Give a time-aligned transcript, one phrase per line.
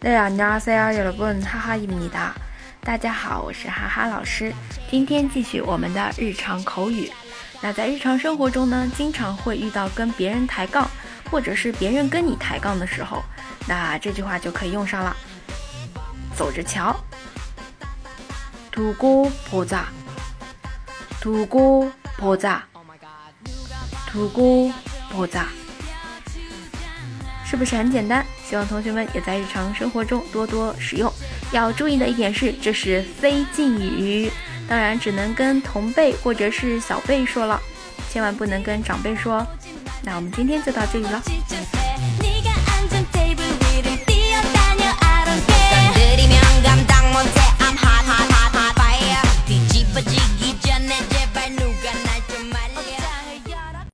[0.00, 2.32] 안녕하세요여러분哈哈입니다
[2.80, 4.52] 大家好，我是哈哈老师。
[4.90, 7.10] 今天继续我们的日常口语。
[7.60, 10.90] 那在日常生活中呢，经常会遇到跟别人抬杠，
[11.30, 13.22] 或者是别人跟你抬杠的时候，
[13.68, 15.16] 那这句话就可以用上了。
[16.34, 16.96] 走着瞧，
[18.72, 19.82] 두고보 자，
[21.20, 22.62] 두고보 자，
[24.10, 24.72] 두고보
[25.28, 25.44] 자，
[27.49, 28.25] 是不是很简单？
[28.43, 31.11] 希望同学们也在日常生活中多多使用。
[31.51, 34.29] 要注意的一点是，这是非敬语，
[34.67, 37.59] 当然只能跟同辈或者是小辈说了，
[38.11, 39.45] 千万不能跟长辈说。
[40.03, 41.23] 那我们今天就到这里了。